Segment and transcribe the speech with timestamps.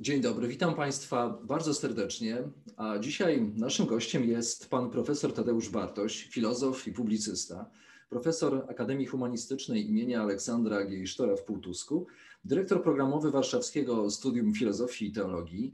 [0.00, 2.36] Dzień dobry, witam Państwa bardzo serdecznie.
[2.76, 7.70] A dzisiaj naszym gościem jest pan profesor Tadeusz Bartoś, filozof i publicysta,
[8.08, 12.06] profesor Akademii Humanistycznej imienia Aleksandra Giejsztora w Półtusku,
[12.44, 15.72] dyrektor programowy Warszawskiego Studium Filozofii i Teologii.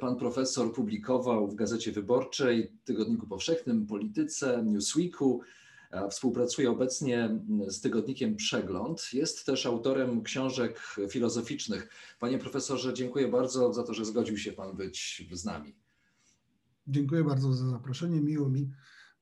[0.00, 5.40] Pan profesor publikował w Gazecie Wyborczej, Tygodniku Powszechnym, Polityce, Newsweeku,
[6.10, 9.08] Współpracuje obecnie z tygodnikiem Przegląd.
[9.12, 11.88] Jest też autorem książek filozoficznych.
[12.20, 15.74] Panie profesorze, dziękuję bardzo za to, że zgodził się Pan być z nami.
[16.86, 18.20] Dziękuję bardzo za zaproszenie.
[18.20, 18.70] Miło mi,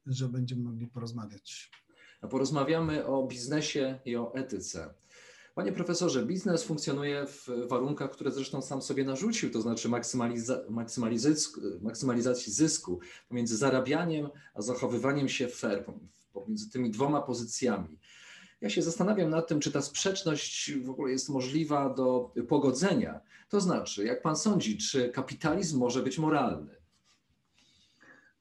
[0.07, 1.71] że będziemy mogli porozmawiać.
[2.31, 4.95] Porozmawiamy o biznesie i o etyce.
[5.55, 10.65] Panie profesorze, biznes funkcjonuje w warunkach, które zresztą sam sobie narzucił, to znaczy maksymaliza
[11.81, 15.85] maksymalizacji zysku pomiędzy zarabianiem a zachowywaniem się fair,
[16.33, 17.99] pomiędzy tymi dwoma pozycjami.
[18.61, 23.21] Ja się zastanawiam nad tym, czy ta sprzeczność w ogóle jest możliwa do pogodzenia.
[23.49, 26.75] To znaczy, jak pan sądzi, czy kapitalizm może być moralny?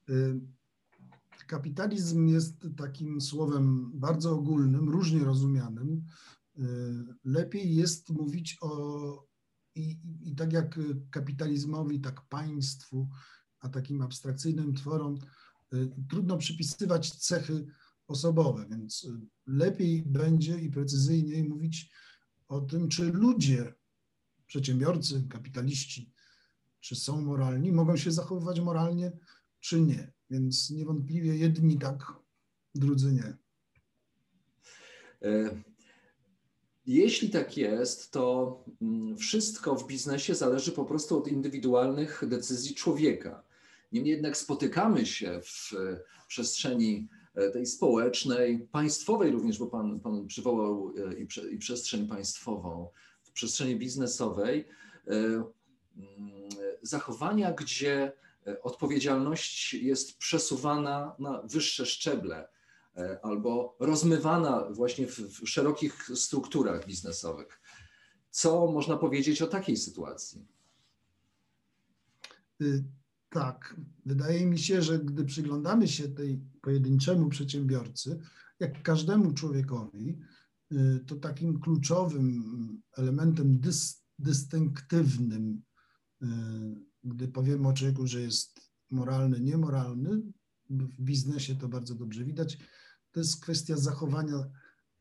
[0.08, 0.40] Y,
[1.46, 6.04] kapitalizm jest takim słowem bardzo ogólnym, różnie rozumianym.
[6.58, 6.62] Y,
[7.24, 9.26] lepiej jest mówić o,
[9.74, 10.78] i, i tak jak
[11.10, 13.08] kapitalizmowi, tak państwu,
[13.60, 15.18] a takim abstrakcyjnym tworom,
[15.74, 17.66] y, trudno przypisywać cechy
[18.10, 19.08] osobowe, więc y,
[19.46, 21.90] lepiej będzie i precyzyjniej mówić
[22.48, 23.74] o tym, czy ludzie,
[24.46, 26.12] przedsiębiorcy, kapitaliści,
[26.80, 29.12] czy są moralni, mogą się zachowywać moralnie,
[29.60, 30.12] czy nie.
[30.30, 32.12] Więc niewątpliwie jedni tak,
[32.74, 33.36] drudzy nie.
[35.28, 35.62] E,
[36.86, 43.44] jeśli tak jest, to mm, wszystko w biznesie zależy po prostu od indywidualnych decyzji człowieka.
[43.92, 45.72] Niemniej jednak spotykamy się w
[46.28, 47.19] przestrzeni E,
[47.52, 52.88] tej społecznej, państwowej również, bo Pan, pan przywołał e, i, prze, i przestrzeń państwową,
[53.22, 54.68] w przestrzeni biznesowej,
[55.06, 55.50] e, mm,
[56.82, 58.12] zachowania, gdzie
[58.62, 62.48] odpowiedzialność jest przesuwana na wyższe szczeble
[63.22, 67.60] albo rozmywana właśnie w, w szerokich strukturach biznesowych.
[68.30, 70.46] Co można powiedzieć o takiej sytuacji?
[73.30, 78.20] Tak, wydaje mi się, że gdy przyglądamy się tej pojedynczemu przedsiębiorcy,
[78.60, 80.18] jak każdemu człowiekowi,
[80.72, 82.42] y, to takim kluczowym
[82.96, 85.62] elementem dys, dystynktywnym,
[86.22, 86.26] y,
[87.04, 90.22] gdy powiemy o człowieku, że jest moralny, niemoralny,
[90.70, 92.58] w biznesie to bardzo dobrze widać,
[93.12, 94.36] to jest kwestia zachowania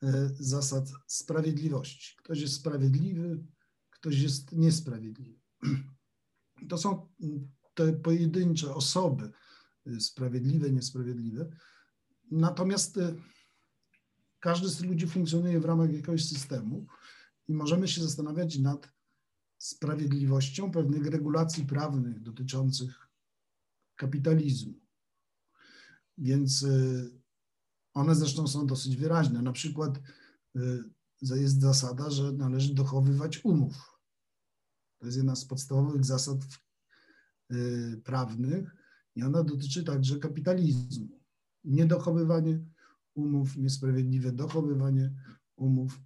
[0.04, 0.08] y,
[0.40, 2.16] zasad sprawiedliwości.
[2.18, 3.44] Ktoś jest sprawiedliwy,
[3.90, 5.40] ktoś jest niesprawiedliwy.
[6.70, 7.08] To są
[7.80, 9.32] te pojedyncze osoby,
[9.88, 11.50] y, sprawiedliwe, niesprawiedliwe.
[12.32, 13.16] Natomiast y,
[14.40, 16.88] każdy z ludzi funkcjonuje w ramach jakiegoś systemu
[17.48, 18.90] i możemy się zastanawiać nad
[19.58, 23.08] sprawiedliwością pewnych regulacji prawnych dotyczących
[23.96, 24.74] kapitalizmu.
[26.18, 27.12] Więc y,
[27.94, 29.42] one zresztą są dosyć wyraźne.
[29.42, 30.00] Na przykład
[31.22, 34.00] jest zasada, że należy dochowywać umów.
[34.98, 36.69] To jest jedna z podstawowych zasad w
[38.04, 38.76] prawnych
[39.16, 41.20] i ona dotyczy także kapitalizmu.
[41.64, 42.60] Niedochowywanie
[43.14, 45.14] umów, niesprawiedliwe dochowywanie
[45.56, 46.00] umów,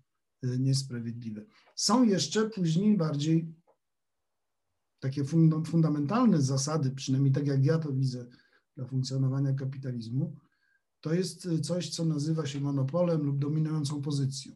[0.44, 1.46] y, niesprawiedliwe.
[1.76, 3.54] Są jeszcze później bardziej
[5.00, 5.24] takie
[5.66, 8.26] fundamentalne zasady, przynajmniej tak jak ja to widzę,
[8.76, 10.36] dla funkcjonowania kapitalizmu.
[11.02, 14.56] To jest coś, co nazywa się monopolem lub dominującą pozycją.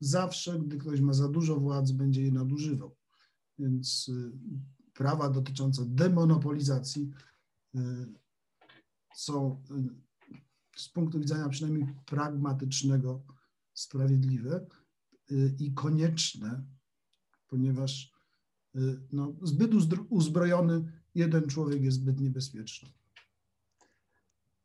[0.00, 2.96] Zawsze, gdy ktoś ma za dużo władzy, będzie je nadużywał.
[3.58, 4.32] Więc y,
[4.98, 7.10] prawa dotyczące demonopolizacji
[7.74, 7.78] y,
[9.14, 13.22] są y, z punktu widzenia przynajmniej pragmatycznego
[13.74, 14.66] sprawiedliwe
[15.32, 16.64] y, i konieczne,
[17.48, 18.18] ponieważ
[19.12, 19.70] no, zbyt
[20.08, 22.88] uzbrojony jeden człowiek jest zbyt niebezpieczny.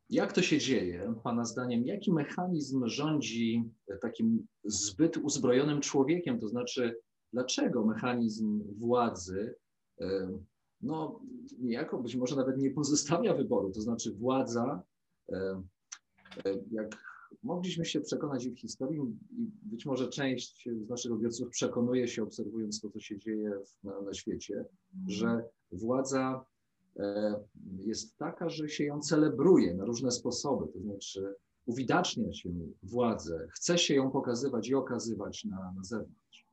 [0.09, 1.85] Jak to się dzieje, Pana zdaniem?
[1.85, 3.63] Jaki mechanizm rządzi
[4.01, 6.39] takim zbyt uzbrojonym człowiekiem?
[6.39, 6.99] To znaczy,
[7.33, 9.55] dlaczego mechanizm władzy
[10.81, 11.19] no
[11.59, 14.83] niejako być może nawet nie pozostawia wyboru, to znaczy władza,
[16.71, 16.97] jak
[17.43, 18.99] mogliśmy się przekonać w historii,
[19.31, 23.51] i być może część z naszych odbiorców przekonuje się, obserwując to, co się dzieje
[23.83, 24.65] na, na świecie,
[25.07, 26.45] że władza
[27.79, 31.35] jest taka, że się ją celebruje na różne sposoby, to znaczy
[31.65, 32.49] uwidacznia się
[32.83, 36.45] władzę, chce się ją pokazywać i okazywać na, na zewnątrz.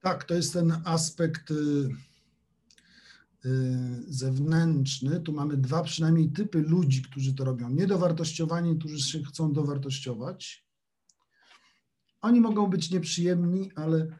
[0.00, 1.88] Tak, to jest ten aspekt y,
[4.08, 5.20] zewnętrzny.
[5.20, 7.70] Tu mamy dwa przynajmniej typy ludzi, którzy to robią.
[7.70, 10.66] Niedowartościowani, którzy się chcą dowartościować.
[12.20, 14.18] Oni mogą być nieprzyjemni, ale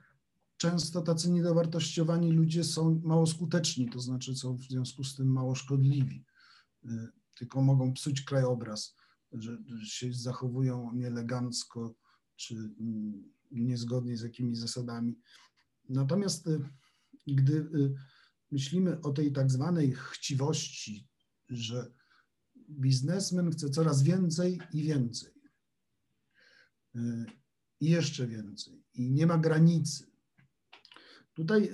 [0.57, 5.55] często tacy niedowartościowani ludzie są mało skuteczni, to znaczy są w związku z tym mało
[5.55, 6.25] szkodliwi,
[6.85, 6.89] y,
[7.35, 8.97] tylko mogą psuć krajobraz,
[9.33, 11.95] że, się zachowują nieelegancko
[12.37, 15.19] czy mm, niezgodnie z jakimiś zasadami.
[15.89, 16.61] Natomiast y,
[17.27, 17.95] gdy y,
[18.51, 21.09] myślimy o tej tak zwanej chciwości,
[21.49, 21.93] że
[22.71, 25.33] biznesmen chce coraz więcej i więcej,
[26.97, 27.27] y,
[27.81, 30.07] i jeszcze więcej, i nie ma granicy.
[31.35, 31.71] Tutaj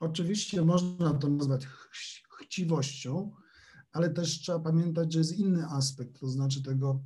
[0.00, 1.66] oczywiście można to nazwać
[2.40, 3.32] chciwością,
[3.92, 7.04] ale też trzeba pamiętać, że jest inny aspekt, to znaczy tego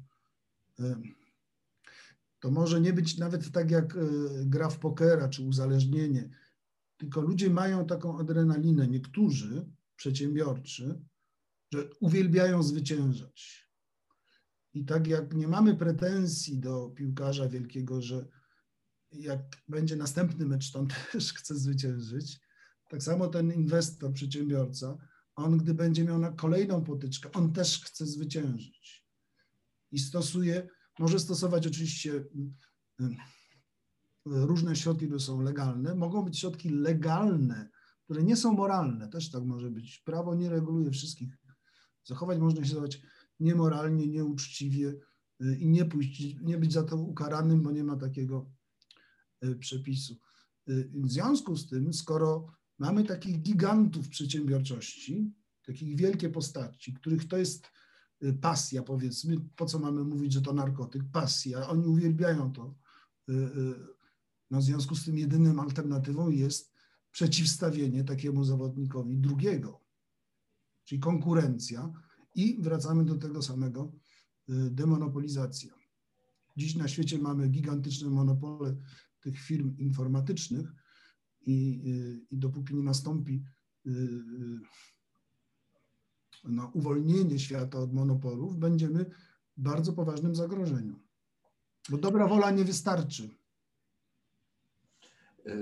[2.40, 3.96] to może nie być nawet tak jak
[4.44, 6.30] gra w pokera czy uzależnienie,
[7.00, 9.66] tylko ludzie mają taką adrenalinę, niektórzy
[9.96, 11.04] przedsiębiorczy,
[11.72, 13.68] że uwielbiają zwyciężać.
[14.74, 18.28] I tak jak nie mamy pretensji do piłkarza wielkiego, że
[19.12, 22.40] jak będzie następny mecz, to on też chce zwyciężyć,
[22.88, 24.98] tak samo ten inwestor, przedsiębiorca,
[25.34, 29.06] on gdy będzie miał na kolejną potyczkę, on też chce zwyciężyć.
[29.92, 30.68] I stosuje
[30.98, 32.56] może stosować oczywiście mm,
[33.00, 33.16] mm,
[34.26, 35.94] różne środki, które są legalne.
[35.94, 37.68] Mogą być środki legalne,
[38.04, 39.08] które nie są moralne.
[39.08, 39.98] Też tak może być.
[39.98, 41.38] Prawo nie reguluje wszystkich.
[42.04, 43.02] Zachować można się zachować
[43.40, 44.94] niemoralnie, nieuczciwie
[45.42, 48.50] y, i nie, pójść, nie być za to ukaranym, bo nie ma takiego
[49.44, 50.16] y, przepisu.
[50.68, 52.46] Y, w związku z tym, skoro
[52.78, 55.32] mamy takich gigantów przedsiębiorczości,
[55.66, 57.66] takich wielkie postaci, których to jest
[58.40, 62.74] pasja, powiedzmy, po co mamy mówić, że to narkotyk, pasja, oni uwielbiają to.
[64.50, 66.72] Y, y, no, w związku z tym jedynym alternatywą jest
[67.10, 69.80] przeciwstawienie takiemu zawodnikowi drugiego,
[70.84, 71.92] czyli konkurencja
[72.34, 73.92] i wracamy do tego samego,
[74.48, 75.74] demonopolizacja.
[76.56, 78.76] Dziś na świecie mamy gigantyczne monopole
[79.20, 80.72] tych firm informatycznych
[81.46, 81.82] i,
[82.30, 83.44] i dopóki nie nastąpi
[86.44, 89.04] no, uwolnienie świata od monopolów, będziemy
[89.56, 91.00] w bardzo poważnym zagrożeniu.
[91.88, 93.39] Bo dobra wola nie wystarczy.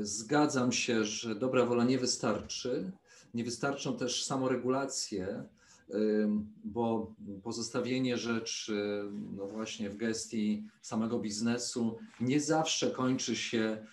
[0.02, 2.92] Zgadzam się, że dobra wola nie wystarczy.
[3.34, 5.44] Nie wystarczą też samoregulacje,
[6.64, 9.04] bo pozostawienie rzeczy
[9.36, 13.86] no właśnie w gestii samego biznesu nie zawsze kończy się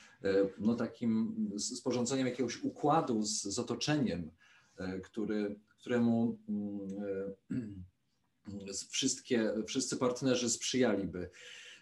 [0.57, 4.31] no takim sporządzeniem jakiegoś układu z, z otoczeniem,
[5.03, 6.79] który któremu mm,
[8.69, 11.29] e, wszystkie, wszyscy partnerzy sprzyjaliby.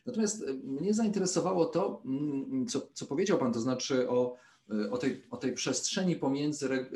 [0.06, 4.36] Natomiast e, mnie zainteresowało to, mm, co, co powiedział Pan, to znaczy o,
[4.72, 6.88] e, o, tej, o tej przestrzeni pomiędzy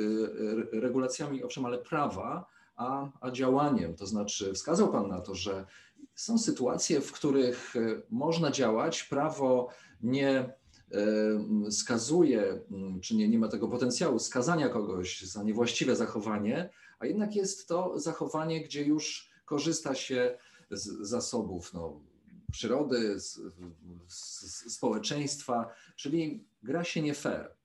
[0.72, 3.96] regulacjami, owszem, ale prawa, a, a działaniem.
[3.96, 5.66] To znaczy, wskazał Pan na to, że
[6.16, 7.74] są sytuacje, w których
[8.10, 9.70] można działać, prawo
[10.02, 10.54] nie
[11.70, 12.62] skazuje,
[13.02, 18.00] czy nie, nie ma tego potencjału skazania kogoś za niewłaściwe zachowanie, a jednak jest to
[18.00, 20.38] zachowanie, gdzie już korzysta się
[20.72, 22.00] z zasobów no,
[22.52, 23.40] przyrody, z,
[24.08, 27.56] z, społeczeństwa, czyli gra się nie fair.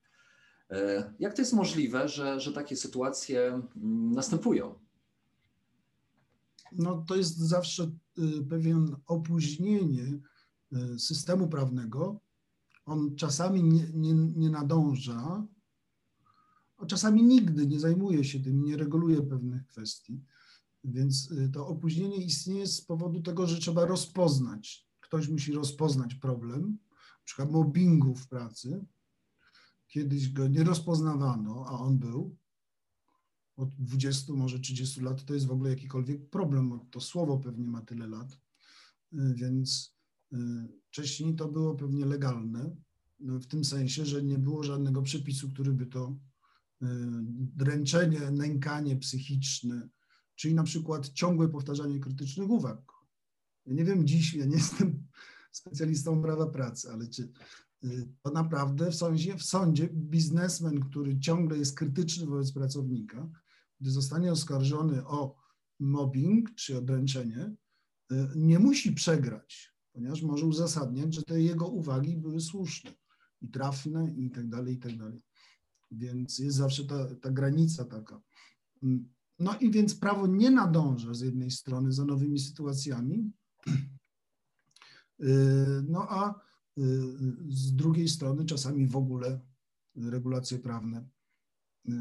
[0.69, 4.79] E, jak to jest możliwe, że, że takie sytuacje mm, następują?
[6.71, 10.19] No, to jest zawsze y, pewien opóźnienie
[10.73, 12.19] y, systemu prawnego.
[12.85, 15.47] On czasami nie, nie, nie nadąża
[16.83, 20.21] a czasami nigdy nie zajmuje się tym, nie reguluje pewnych kwestii.
[20.83, 24.87] Więc y, to opóźnienie istnieje z powodu tego, że trzeba rozpoznać.
[24.99, 28.85] Ktoś musi rozpoznać problem, na przykład mobbingu w pracy.
[29.87, 32.37] Kiedyś go nie rozpoznawano, a on był.
[33.55, 36.79] Od 20, może 30 lat to jest w ogóle jakikolwiek problem.
[36.91, 38.31] To słowo pewnie ma tyle lat.
[39.13, 39.97] Y, więc
[40.33, 40.37] y,
[40.87, 42.75] wcześniej to było pewnie legalne,
[43.19, 46.15] w tym sensie, że nie było żadnego przepisu, który by to
[47.55, 49.89] dręczenie, nękanie psychiczne,
[50.35, 52.91] czyli na przykład ciągłe powtarzanie krytycznych uwag.
[53.65, 55.07] Ja nie wiem dziś, ja nie jestem
[55.51, 57.31] specjalistą prawa pracy, ale czy
[57.83, 63.29] y, to naprawdę w sądzie, w sądzie biznesmen, który ciągle jest krytyczny wobec pracownika,
[63.79, 65.35] gdy zostanie oskarżony o
[65.79, 67.55] mobbing czy o dręczenie,
[68.35, 72.91] nie musi przegrać, ponieważ może uzasadniać, że te jego uwagi były słuszne
[73.41, 75.21] i trafne i tak dalej, i tak dalej.
[75.91, 78.21] Więc jest zawsze ta, ta granica taka.
[79.43, 83.31] No i więc prawo nie nadąża z jednej strony za nowymi sytuacjami,
[83.67, 85.25] y,
[85.87, 86.41] no a
[86.77, 86.81] y,
[87.49, 89.39] z drugiej strony czasami w ogóle
[89.95, 91.07] regulacje prawne
[91.89, 91.91] y,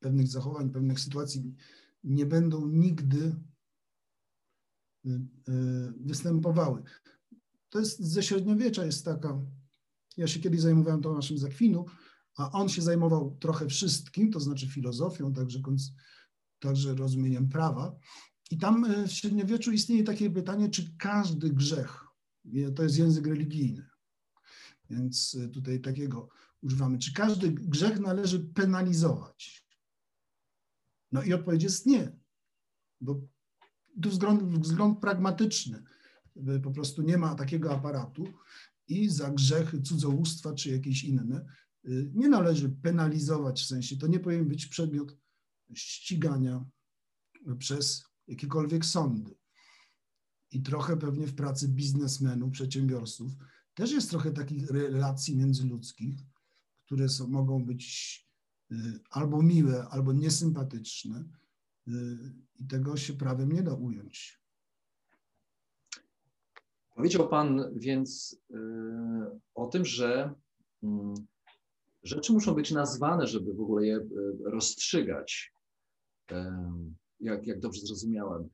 [0.00, 1.54] pewnych zachowań, pewnych sytuacji
[2.04, 3.36] nie będą nigdy
[5.96, 6.82] występowały.
[7.68, 9.40] To jest ze średniowiecza jest taka,
[10.16, 11.84] ja się kiedyś zajmowałem Tomaszem Zakwinu,
[12.36, 15.60] a on się zajmował trochę wszystkim, to znaczy filozofią, także,
[16.58, 17.96] także rozumieniem prawa.
[18.50, 22.04] I tam e, w średniowieczu istnieje takie pytanie, czy każdy grzech,
[22.76, 23.86] to jest język religijny,
[24.90, 26.28] więc e, tutaj takiego
[26.62, 29.66] używamy, czy każdy grzech należy penalizować?
[31.12, 32.16] No i odpowiedź jest nie,
[33.00, 33.20] bo
[34.02, 35.82] tu wzgląd, wzgląd pragmatyczny,
[36.62, 38.24] po prostu nie ma takiego aparatu
[38.88, 41.46] i za grzechy cudzołóstwa czy jakieś inne
[42.14, 45.16] nie należy penalizować, w sensie to nie powinien być przedmiot
[45.74, 46.64] ścigania
[47.58, 49.34] przez jakiekolwiek sądy.
[50.50, 53.32] I trochę pewnie w pracy biznesmenów, przedsiębiorców
[53.74, 56.20] też jest trochę takich relacji międzyludzkich,
[56.84, 58.18] które są, mogą być
[58.72, 58.76] y,
[59.10, 61.24] albo miłe, albo niesympatyczne
[61.88, 61.92] y,
[62.58, 64.42] i tego się prawem nie da ująć.
[66.94, 68.36] Powiedział Pan więc
[69.54, 70.34] o tym, że
[70.82, 71.14] mm,
[72.02, 74.06] rzeczy muszą być nazwane, żeby w ogóle je e,
[74.44, 75.52] rozstrzygać,
[77.20, 78.48] jak, jak dobrze zrozumiałem.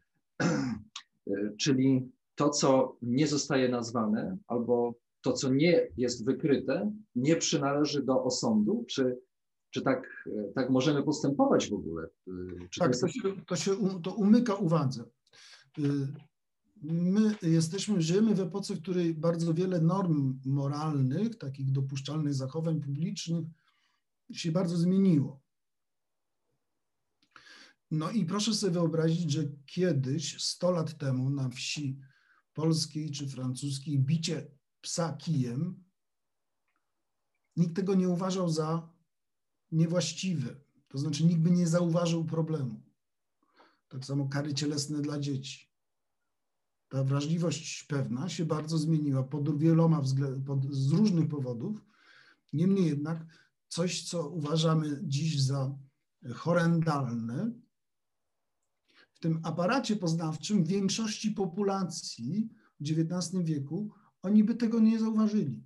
[1.30, 8.02] E, czyli to, co nie zostaje nazwane, albo to, co nie jest wykryte, nie przynależy
[8.02, 9.18] do osądu, czy,
[9.70, 12.08] czy tak, e, tak możemy postępować w ogóle?
[12.70, 15.04] Czy tak, to, to, się, to, się, to umyka uwadze
[16.82, 23.44] my jesteśmy, żyjemy w epoce, w której bardzo wiele norm moralnych, takich dopuszczalnych zachowań publicznych
[24.32, 25.42] się bardzo zmieniło.
[27.90, 31.98] No i proszę sobie wyobrazić, że kiedyś, 100 lat temu, na wsi
[32.52, 35.84] polskiej czy francuskiej, bicie psa kijem,
[37.56, 38.92] nikt tego nie uważał za
[39.72, 40.60] niewłaściwe.
[40.88, 42.82] To znaczy, nikt by nie zauważył problemu.
[43.88, 45.67] Tak samo kary cielesne dla dzieci
[46.88, 50.02] ta wrażliwość pewna się bardzo zmieniła pod wieloma
[50.46, 51.84] pod, z różnych powodów.
[52.52, 53.26] Niemniej jednak
[53.68, 55.78] coś, co uważamy dziś za
[56.34, 57.52] horrendalne,
[59.12, 62.48] w tym aparacie poznawczym większości populacji
[62.80, 63.90] w XIX wieku
[64.22, 65.64] oni by tego nie zauważyli,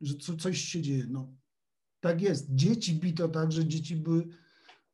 [0.00, 1.06] że co, coś się dzieje.
[1.08, 1.34] No,
[2.00, 2.54] tak jest.
[2.54, 4.28] Dzieci bito tak, że dzieci były,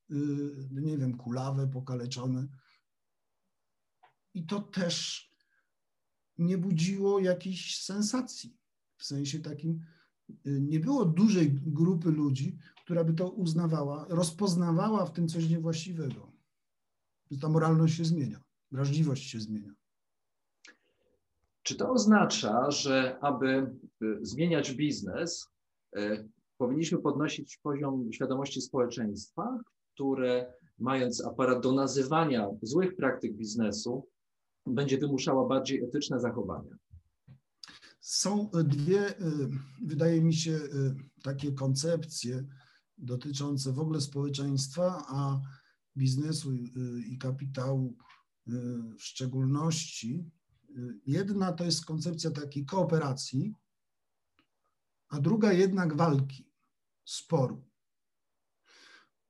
[0.09, 2.47] yy, nie wiem, kulawe, pokaleczone.
[4.35, 5.30] I to też
[6.41, 8.57] nie budziło jakiejś sensacji.
[8.97, 9.81] W sensie takim
[10.47, 16.33] y, nie było dużej grupy ludzi, która by to uznawała, rozpoznawała w tym coś niewłaściwego.
[17.41, 19.75] Ta moralność się zmienia, wrażliwość się zmienia.
[21.63, 25.49] Czy to oznacza, że aby y, zmieniać biznes,
[25.97, 29.59] y, powinniśmy podnosić poziom świadomości społeczeństwa,
[29.95, 34.09] które mając aparat do nazywania złych praktyk biznesu,
[34.67, 36.77] będzie wymuszała bardziej etyczne zachowania.
[38.01, 39.49] Są dwie, y,
[39.83, 42.47] wydaje mi się, y, takie koncepcje
[42.99, 45.41] dotyczące w ogóle społeczeństwa, a
[45.97, 46.67] biznesu y,
[47.07, 47.97] i kapitału
[48.99, 50.25] w szczególności.
[51.07, 53.55] Jedna to jest koncepcja takiej kooperacji,
[55.09, 56.51] a druga jednak walki,
[57.05, 57.65] sporu.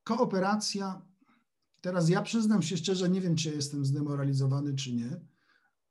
[0.04, 1.09] Kooperacja
[1.80, 5.20] Teraz ja przyznam się szczerze, nie wiem, czy jestem zdemoralizowany, czy nie,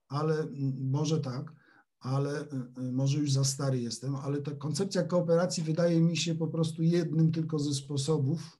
[0.07, 0.47] ale
[0.79, 1.53] może tak,
[1.99, 2.45] ale e,
[2.77, 6.83] e, może już za stary jestem, ale ta koncepcja kooperacji wydaje mi się po prostu
[6.83, 8.59] jednym tylko ze sposobów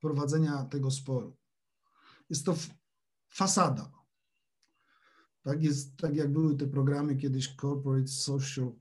[0.00, 1.36] prowadzenia tego sporu.
[2.30, 2.56] Jest to
[3.28, 3.92] fasada.
[5.42, 8.72] Tak, jest, tak jak były te programy kiedyś Corporate Social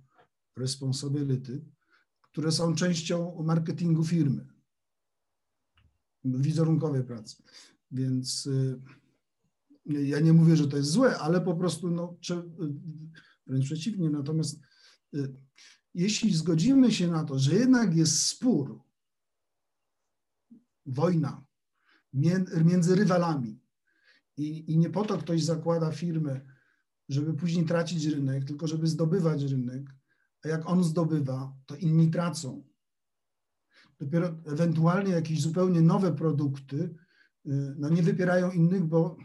[0.57, 1.65] Responsibility,
[2.21, 4.54] które są częścią marketingu firmy
[6.25, 7.43] wizerunkowej pracy.
[7.91, 8.81] Więc y,
[9.85, 12.17] ja nie mówię, że to jest złe, ale po prostu no,
[13.47, 14.09] wręcz przeciwnie.
[14.09, 14.59] Natomiast
[15.15, 15.33] y,
[15.93, 18.81] jeśli zgodzimy się na to, że jednak jest spór,
[20.85, 21.45] wojna
[22.63, 23.59] między rywalami
[24.37, 26.41] i, i nie po to ktoś zakłada firmę,
[27.09, 29.95] żeby później tracić rynek, tylko żeby zdobywać rynek,
[30.43, 32.63] a jak on zdobywa, to inni tracą
[33.99, 36.95] dopiero ewentualnie jakieś zupełnie nowe produkty
[37.45, 39.17] y, no nie wypierają innych, bo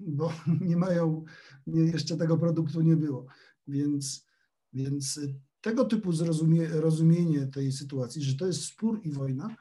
[0.00, 0.32] bo
[0.68, 1.24] nie mają,
[1.66, 3.26] nie, jeszcze tego produktu nie było.
[3.66, 4.26] Więc,
[4.72, 5.20] więc
[5.60, 9.56] tego typu zrozumie, rozumienie tej sytuacji, że to jest spór i wojna,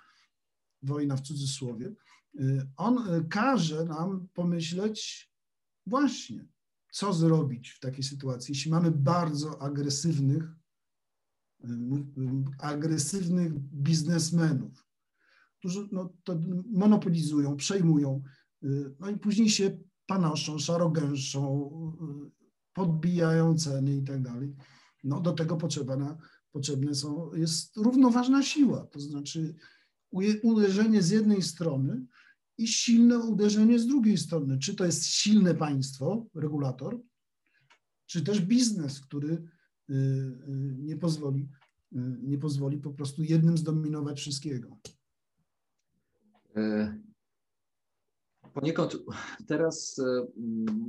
[0.82, 1.94] wojna w cudzysłowie,
[2.78, 5.32] on każe nam pomyśleć
[5.88, 6.48] właśnie,
[6.92, 10.44] co zrobić w takiej sytuacji, jeśli mamy bardzo agresywnych,
[12.60, 14.86] agresywnych biznesmenów,
[15.60, 16.40] którzy no, to
[16.72, 18.24] monopolizują, przejmują,
[19.00, 21.70] no i później się panoszą, szarogęszą,
[22.74, 24.56] podbijają ceny i tak dalej.
[25.04, 26.18] No do tego potrzeba na,
[26.52, 29.56] potrzebne są, jest równoważna siła, to znaczy
[30.44, 32.06] uderzenie z jednej strony
[32.58, 34.60] i silne uderzenie z drugiej strony.
[34.60, 37.02] Czy to jest silne państwo, regulator,
[38.06, 39.53] czy też biznes, który y, y,
[40.78, 41.50] nie pozwoli,
[41.94, 44.78] y, nie pozwoli po prostu jednym zdominować wszystkiego.
[46.56, 46.98] E,
[48.54, 48.98] poniekąd
[49.48, 50.28] teraz e,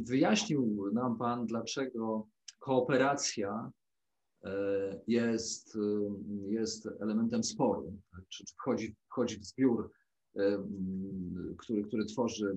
[0.05, 3.71] wyjaśnił nam Pan, dlaczego kooperacja
[4.45, 5.79] e, jest,
[6.47, 8.29] jest elementem sporu, tak?
[8.29, 9.91] czy wchodzi, wchodzi w zbiór
[11.59, 12.57] który, który, tworzy,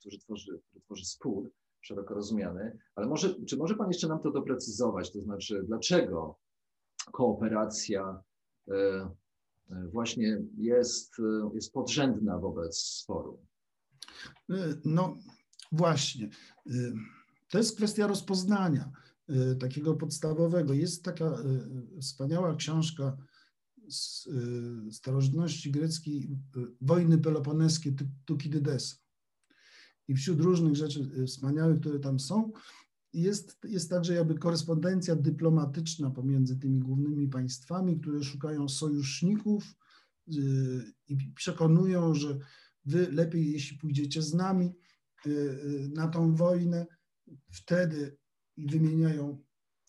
[0.00, 1.50] który, tworzy, który tworzy spór
[1.84, 6.38] szeroko rozumiany, ale może, czy może Pan jeszcze nam to doprecyzować, to znaczy dlaczego
[7.12, 8.22] kooperacja
[8.68, 8.74] e,
[9.70, 11.16] e, właśnie jest,
[11.54, 13.46] jest podrzędna wobec sporu?
[14.50, 15.16] E, no
[15.72, 16.28] właśnie.
[17.50, 18.92] To jest kwestia rozpoznania
[19.60, 20.72] takiego podstawowego.
[20.72, 21.38] Jest taka
[22.00, 23.16] wspaniała książka
[23.88, 24.28] z
[24.90, 26.38] starożytności greckiej
[26.80, 27.92] wojny peloponeskie
[28.24, 29.03] Tukidydesa.
[30.08, 32.52] I wśród różnych rzeczy y, wspaniałych, które tam są,
[33.12, 39.74] jest, jest także jakby korespondencja dyplomatyczna pomiędzy tymi głównymi państwami, które szukają sojuszników
[41.08, 42.38] i przekonują, że
[42.84, 44.74] wy lepiej, jeśli pójdziecie z nami
[45.94, 46.86] na tą wojnę,
[47.50, 48.16] wtedy
[48.56, 49.42] wymieniają,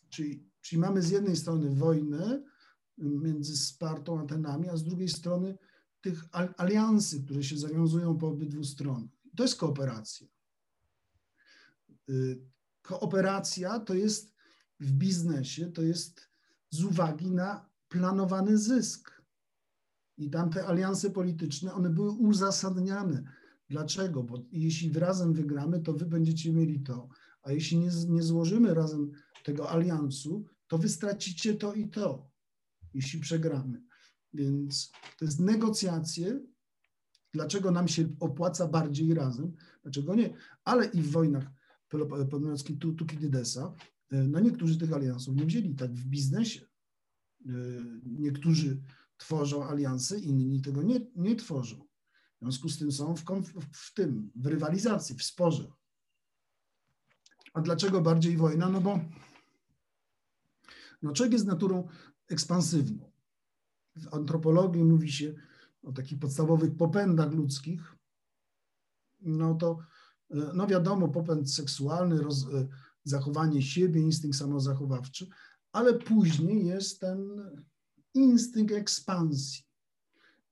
[0.10, 2.44] czyli, czyli mamy z jednej strony wojnę,
[2.98, 5.58] między Spartą a Atenami, a z drugiej strony
[6.02, 6.26] tych
[6.58, 9.15] aliansy, które się zawiązują po obydwu stronach.
[9.36, 10.28] To jest kooperacja.
[12.10, 12.42] Y,
[12.82, 14.36] kooperacja to jest
[14.80, 16.30] w biznesie, to jest
[16.70, 19.22] z uwagi na planowany zysk.
[20.18, 23.24] I tamte alianse polityczne, one były uzasadniane.
[23.70, 24.24] Dlaczego?
[24.24, 27.10] Bo jeśli razem wygramy, to wy będziecie mieli to,
[27.42, 29.12] a jeśli nie, nie złożymy razem
[29.44, 32.32] tego aliansu, to wy stracicie to i to
[32.94, 33.82] jeśli przegramy.
[34.34, 36.40] Więc to jest negocjacje.
[37.36, 39.52] Dlaczego nam się opłaca bardziej razem?
[39.84, 40.34] Dlaczego nie?
[40.64, 41.52] Ale i w wojnach
[41.90, 43.74] peloponeskich Tukidydesa,
[44.12, 45.76] e, no niektórzy tych aliansów nie wzięli.
[45.76, 46.62] Tak w biznesie.
[47.46, 47.52] E,
[48.06, 48.82] niektórzy
[49.18, 51.76] tworzą alianse, inni tego nie, nie tworzą.
[51.76, 53.24] W związku z tym są w,
[53.72, 55.72] w tym, w rywalizacji, w sporze.
[57.54, 58.70] A dlaczego bardziej wojna?
[58.70, 59.00] No bo
[61.02, 61.88] no człowiek jest naturą
[62.28, 63.12] ekspansywną.
[63.96, 65.36] W antropologii mówi się
[65.86, 67.96] o takich podstawowych popędach ludzkich.
[69.22, 69.80] No to,
[70.32, 72.68] e, no wiadomo, popęd seksualny, roz, e,
[73.04, 75.28] zachowanie siebie, instynkt samozachowawczy,
[75.72, 77.42] ale później jest ten
[78.14, 79.66] instynkt ekspansji.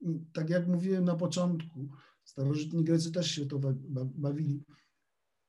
[0.01, 1.89] I tak jak mówiłem na początku,
[2.23, 3.59] starożytni Grecy też się to
[4.15, 4.63] bawili.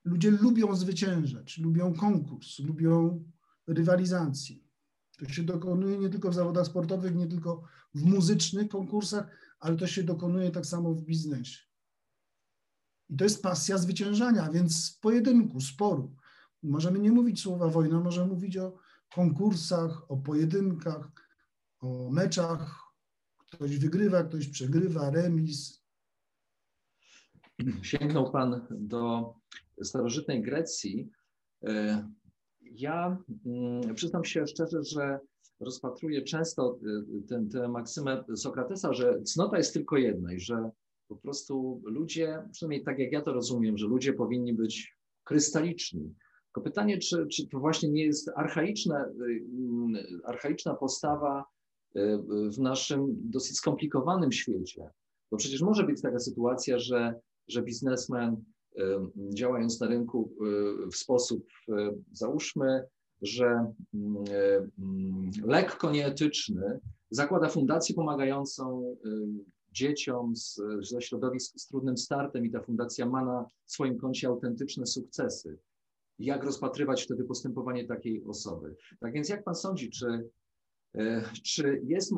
[0.04, 3.24] Ludzie lubią zwyciężać, lubią konkurs, lubią
[3.66, 4.56] rywalizację.
[5.18, 7.62] To się dokonuje nie tylko w zawodach sportowych, nie tylko
[7.94, 9.26] w muzycznych konkursach,
[9.60, 11.62] ale to się dokonuje tak samo w biznesie.
[13.08, 16.16] I to jest pasja zwyciężania, więc pojedynku, sporu.
[16.62, 18.78] Możemy nie mówić słowa wojna, możemy mówić o
[19.14, 21.12] konkursach, o pojedynkach,
[21.80, 22.80] o meczach.
[23.52, 25.84] Ktoś wygrywa, ktoś przegrywa, remis.
[27.82, 29.34] Sięgnął Pan do
[29.82, 31.10] starożytnej Grecji.
[31.66, 32.08] E,
[32.60, 35.18] ja mm, przyznam się szczerze, że
[35.60, 36.78] rozpatruję często
[37.32, 40.70] y, tę maksymę Sokratesa, że cnota jest tylko jedna i że
[41.08, 46.14] po prostu ludzie, przynajmniej tak jak ja to rozumiem, że ludzie powinni być krystaliczni.
[46.44, 51.44] Tylko pytanie, czy, czy to właśnie nie jest archaiczna, y, archaiczna postawa
[51.96, 52.00] y,
[52.50, 54.90] w naszym dosyć skomplikowanym świecie.
[55.30, 57.14] Bo przecież może być taka sytuacja, że,
[57.48, 58.44] że biznesmen
[59.34, 60.34] działając na rynku
[60.92, 61.46] w sposób,
[62.12, 62.84] załóżmy,
[63.24, 64.24] że mm,
[64.78, 68.96] mm, lekko nieetyczny, zakłada fundację pomagającą
[69.72, 74.86] dzieciom z, ze środowisk z trudnym startem i ta fundacja ma na swoim koncie autentyczne
[74.86, 75.58] sukcesy.
[76.18, 78.76] Jak rozpatrywać wtedy postępowanie takiej osoby?
[79.00, 80.30] Tak więc jak pan sądzi, czy,
[80.94, 82.12] e, czy jest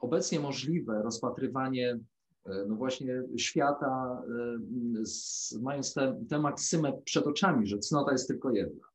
[0.00, 1.98] obecnie możliwe rozpatrywanie
[2.68, 4.22] no właśnie świata,
[5.60, 8.91] mając tę, tę maksymę przed oczami, że cnota jest tylko jedna.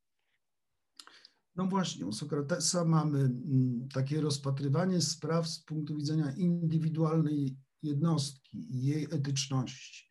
[1.58, 8.84] No właśnie, u Sokratesa mamy mm, takie rozpatrywanie spraw z punktu widzenia indywidualnej jednostki i
[8.84, 10.08] jej etyczności.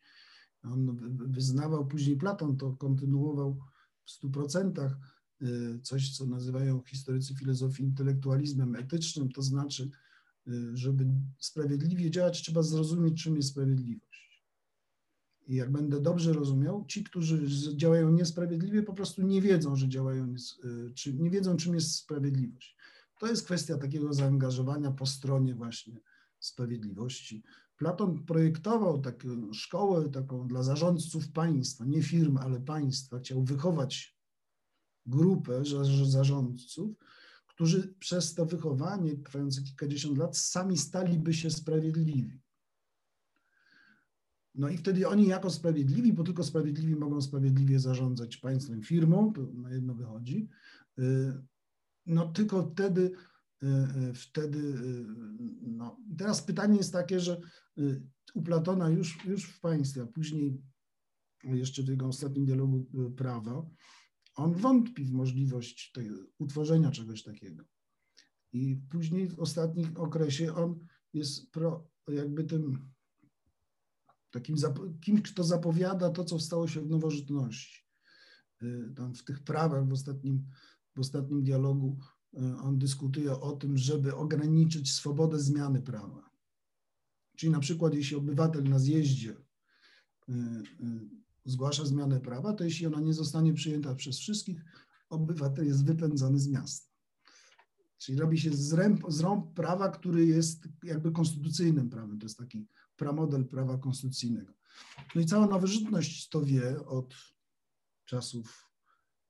[0.63, 0.97] On
[1.31, 3.59] wyznawał, później Platon to kontynuował
[4.05, 4.97] w stu procentach,
[5.41, 9.89] y, coś, co nazywają historycy filozofii intelektualizmem etycznym, to znaczy,
[10.47, 11.07] y, żeby
[11.39, 14.26] sprawiedliwie działać, trzeba zrozumieć, czym jest sprawiedliwość.
[15.47, 20.33] I jak będę dobrze rozumiał, ci, którzy działają niesprawiedliwie, po prostu nie wiedzą, że działają,
[20.65, 22.77] y, czy nie wiedzą, czym jest sprawiedliwość.
[23.19, 25.99] To jest kwestia takiego zaangażowania po stronie właśnie
[26.39, 27.43] sprawiedliwości.
[27.77, 33.19] Platon projektował taką szkołę taką dla zarządców państwa, nie firm, ale państwa.
[33.19, 34.17] Chciał wychować
[35.05, 35.63] grupę
[36.05, 36.95] zarządców,
[37.47, 42.39] którzy przez to wychowanie trwające kilkadziesiąt lat sami staliby się sprawiedliwi.
[44.57, 49.71] No i wtedy oni jako sprawiedliwi, bo tylko sprawiedliwi mogą sprawiedliwie zarządzać państwem, firmą, na
[49.71, 50.49] jedno wychodzi,
[50.99, 51.33] y,
[52.05, 53.11] no tylko wtedy
[53.63, 54.75] Y, y, wtedy,
[55.61, 55.99] no.
[56.17, 57.41] Teraz pytanie jest takie, że
[58.33, 60.61] u Platona już, już w państwie, a później
[61.43, 63.69] jeszcze w jego ostatnim dialogu prawa,
[64.35, 67.63] on wątpi w możliwość tej, utworzenia czegoś takiego.
[68.53, 70.79] I później w ostatnim okresie on
[71.13, 72.89] jest pro, jakby tym
[74.31, 74.55] takim
[75.01, 77.83] kimś, kto zapowiada to, co stało się w nowożytności.
[78.95, 80.45] Tam w tych prawach w ostatnim,
[80.95, 81.97] w ostatnim dialogu
[82.33, 86.29] E, on dyskutuje o tym, żeby ograniczyć swobodę zmiany prawa.
[87.37, 89.37] Czyli na przykład, jeśli obywatel na zjeździe
[90.29, 90.33] e,
[91.45, 94.65] zgłasza zmianę prawa, to jeśli ona nie zostanie przyjęta przez wszystkich,
[95.09, 96.86] obywatel jest wypędzony z miasta.
[97.97, 102.19] Czyli robi się zręb, zrąb prawa, który jest jakby konstytucyjnym prawem.
[102.19, 104.53] To jest taki pramodel prawa konstytucyjnego.
[105.15, 107.15] No i cała nowożytność to wie od
[108.05, 108.71] czasów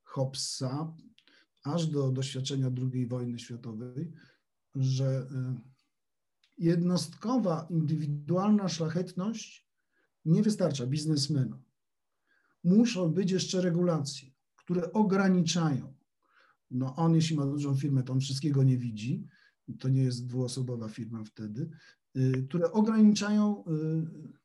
[0.04, 0.96] Hobbesa,
[1.64, 4.12] aż do doświadczenia II wojny światowej,
[4.76, 5.62] że y,
[6.58, 9.68] jednostkowa, indywidualna szlachetność
[10.26, 11.64] nie wystarcza biznesmenom.
[12.64, 15.97] Muszą być jeszcze regulacje, które ograniczają.
[16.72, 19.28] No on, jeśli ma dużą firmę, to on wszystkiego nie widzi,
[19.80, 21.70] to nie jest dwuosobowa firma wtedy,
[22.18, 24.38] y, które ograniczają y,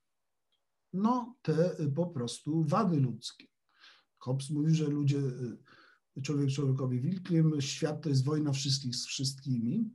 [0.92, 3.46] no, te po prostu wady ludzkie.
[4.18, 5.20] Hobbes mówi, że ludzie
[6.22, 9.90] człowiek człowiekowi wilkiem, świat to jest wojna wszystkich z wszystkimi.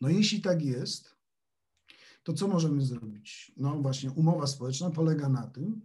[0.00, 1.16] No jeśli tak jest,
[2.22, 3.52] to co możemy zrobić?
[3.56, 5.80] No właśnie, umowa społeczna polega na tym,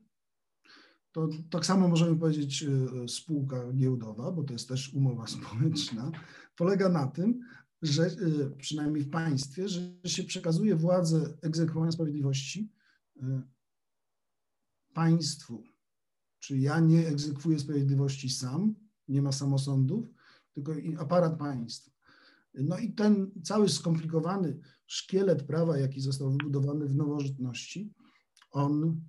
[1.11, 6.11] to tak samo możemy powiedzieć e, spółka giełdowa, bo to jest też umowa społeczna,
[6.55, 7.39] polega na tym,
[7.81, 12.71] że e, przynajmniej w państwie, że się przekazuje władzę egzekwowania sprawiedliwości
[13.21, 13.41] e,
[14.93, 15.63] państwu,
[16.39, 18.75] czy ja nie egzekwuję sprawiedliwości sam,
[19.07, 20.07] nie ma samosądów,
[20.53, 21.91] tylko aparat państwa.
[22.53, 27.93] No i ten cały skomplikowany szkielet prawa, jaki został wybudowany w nowożytności,
[28.51, 29.01] on,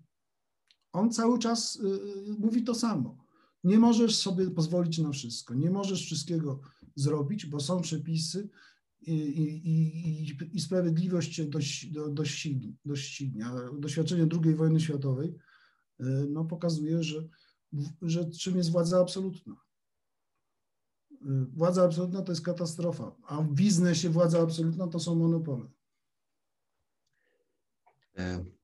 [0.93, 3.25] on cały czas y, y, mówi to samo.
[3.65, 6.61] Nie możesz sobie pozwolić na wszystko, nie możesz wszystkiego
[6.95, 8.49] zrobić, bo są przepisy
[9.01, 12.73] i, i, i, i sprawiedliwość cię doścignie.
[12.85, 13.47] doścignie.
[13.79, 15.35] Doświadczenie II wojny światowej
[16.03, 17.29] E, no, pokazuje, że,
[18.03, 19.57] że czym jest władza absolutna.
[21.13, 21.17] E,
[21.55, 25.67] władza absolutna to jest katastrofa, a w biznesie władza absolutna to są monopole.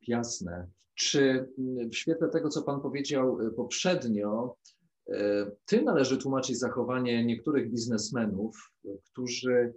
[0.08, 0.66] Jasne.
[0.94, 1.48] Czy
[1.92, 4.56] w świetle tego, co Pan powiedział poprzednio,
[5.64, 8.72] tym należy tłumaczyć zachowanie niektórych biznesmenów,
[9.12, 9.74] którzy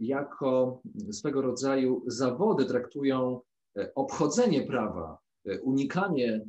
[0.00, 3.40] jako swego rodzaju zawody traktują
[3.94, 5.18] obchodzenie prawa,
[5.62, 6.46] unikanie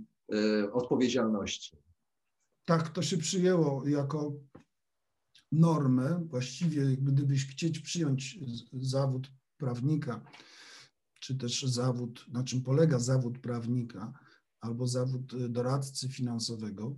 [0.71, 1.78] odpowiedzialności.
[2.65, 4.34] Tak, to się przyjęło jako
[5.52, 6.25] normę.
[6.30, 8.39] Właściwie, gdybyś chcieć przyjąć
[8.73, 10.21] zawód prawnika,
[11.19, 14.13] czy też zawód, na czym polega zawód prawnika,
[14.62, 16.97] albo zawód doradcy finansowego,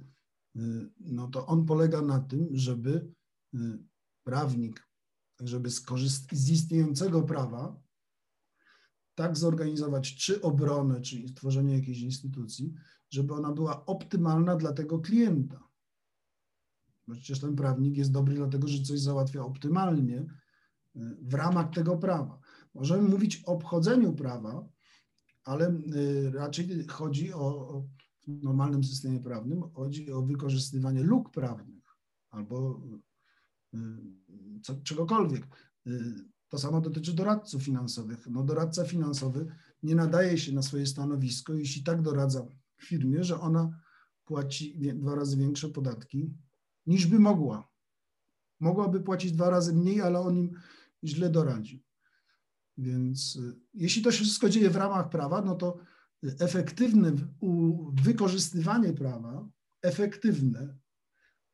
[0.55, 0.59] e,
[0.99, 3.11] no to on polega na tym, żeby
[3.53, 3.77] e,
[4.23, 4.87] prawnik,
[5.39, 5.69] żeby
[6.31, 7.81] z istniejącego prawa,
[9.15, 12.73] tak zorganizować czy obronę, czy tworzenie jakiejś instytucji,
[13.09, 15.71] żeby ona była optymalna dla tego klienta.
[17.11, 20.25] Przecież ten prawnik jest dobry dlatego, że coś załatwia optymalnie y,
[21.21, 22.40] w ramach tego prawa.
[22.73, 24.69] Możemy mówić o obchodzeniu prawa,
[25.43, 27.83] ale y, raczej chodzi o,
[28.27, 31.83] w normalnym systemie prawnym, chodzi o wykorzystywanie luk prawnych
[32.29, 32.81] albo
[33.73, 33.77] y,
[34.61, 35.71] co, czegokolwiek.
[36.49, 38.27] To samo dotyczy doradców finansowych.
[38.27, 39.45] No, doradca finansowy
[39.83, 42.47] nie nadaje się na swoje stanowisko, jeśli tak doradza
[42.81, 43.79] firmie, że ona
[44.25, 46.33] płaci dwa razy większe podatki
[46.85, 47.67] niż by mogła.
[48.59, 50.51] Mogłaby płacić dwa razy mniej, ale on im
[51.03, 51.79] źle doradził.
[52.77, 55.79] Więc y, jeśli to się wszystko dzieje w ramach prawa, no to
[56.23, 57.11] efektywne
[58.03, 59.49] wykorzystywanie prawa,
[59.81, 60.77] efektywne,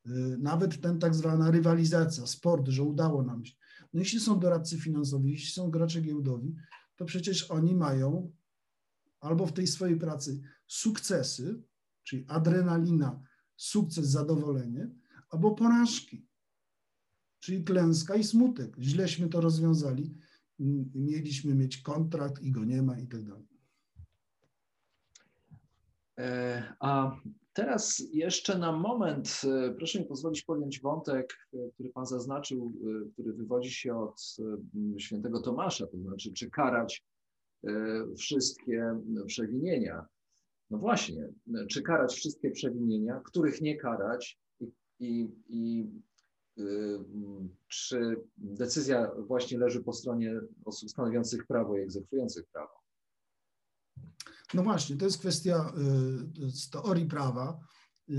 [0.07, 3.55] y, nawet ten tak zwana rywalizacja, sport, że udało nam się.
[3.93, 6.55] No jeśli są doradcy finansowi, jeśli są gracze giełdowi,
[6.95, 8.31] to przecież oni mają
[9.19, 11.63] albo w tej swojej pracy sukcesy,
[12.03, 13.23] czyli adrenalina,
[13.55, 14.89] sukces, zadowolenie,
[15.29, 16.27] albo porażki,
[17.39, 18.77] czyli klęska i smutek.
[18.79, 20.17] Źleśmy to rozwiązali,
[20.95, 23.47] mieliśmy mieć kontrakt i go nie ma i tak dalej.
[26.19, 27.21] E, a
[27.53, 32.73] teraz jeszcze na moment, e, proszę mi pozwolić podjąć wątek, e, który Pan zaznaczył,
[33.13, 34.37] który wywodzi się od
[34.97, 37.03] świętego Tomasza, to znaczy, czy karać
[38.17, 40.05] wszystkie przewinienia.
[40.69, 41.29] No właśnie,
[41.69, 45.85] czy karać wszystkie przewinienia, których nie karać i, i, i
[47.67, 52.73] czy decyzja właśnie leży po stronie osób stanowiących prawo i egzekwujących prawo?
[54.53, 55.73] No właśnie, to jest kwestia
[56.43, 57.59] y, z teorii prawa,
[58.09, 58.13] y,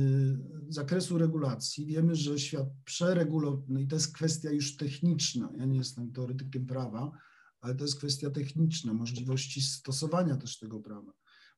[0.68, 1.86] zakresu regulacji.
[1.86, 5.52] Wiemy, że świat przeregulowany, no i to jest kwestia już techniczna.
[5.56, 7.12] Ja nie jestem teoretykiem prawa,
[7.60, 11.12] ale to jest kwestia techniczna, możliwości stosowania też tego prawa.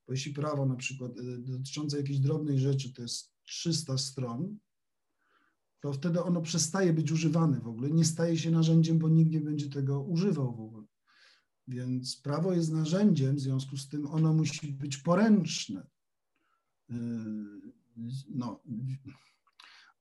[0.06, 4.58] Bo jeśli prawo na przykład y, dotyczące jakiejś drobnej rzeczy to jest 300 stron,
[5.80, 9.40] to wtedy ono przestaje być używane w ogóle, nie staje się narzędziem, bo nikt nie
[9.40, 10.86] będzie tego używał w ogóle.
[11.68, 15.86] Więc prawo jest narzędziem, w związku z tym ono musi być poręczne.
[16.88, 16.96] Yy,
[18.28, 18.62] no,